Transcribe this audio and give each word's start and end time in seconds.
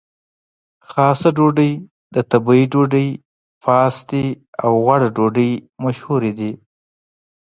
خاصه 0.89 1.29
ډوډۍ، 1.37 1.71
د 2.13 2.15
تبۍ 2.29 2.61
ډوډۍ، 2.71 3.09
پاستي 3.63 4.25
او 4.63 4.71
غوړه 4.83 5.09
ډوډۍ 5.15 5.51
مشهورې 5.83 6.31
دي. 6.39 6.51